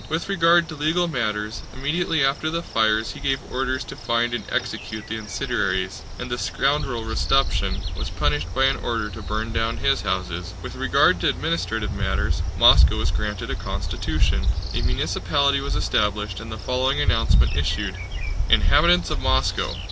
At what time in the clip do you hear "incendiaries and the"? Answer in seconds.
5.17-6.39